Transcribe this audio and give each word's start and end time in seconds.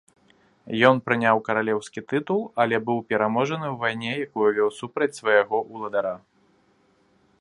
Ён 0.89 0.95
прыняў 1.09 1.41
каралеўскі 1.47 2.01
тытул, 2.13 2.41
але 2.65 2.75
быў 2.87 2.99
пераможаны 3.13 3.65
ў 3.69 3.75
вайне, 3.85 4.11
якую 4.29 4.49
вёў 4.59 4.69
супраць 4.79 5.11
свайго 5.19 5.57
ўладара. 5.71 6.15